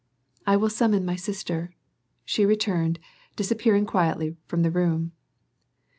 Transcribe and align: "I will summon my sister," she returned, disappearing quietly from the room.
"I 0.47 0.57
will 0.57 0.71
summon 0.71 1.05
my 1.05 1.15
sister," 1.15 1.75
she 2.25 2.43
returned, 2.43 2.97
disappearing 3.35 3.85
quietly 3.85 4.35
from 4.47 4.63
the 4.63 4.71
room. 4.71 5.11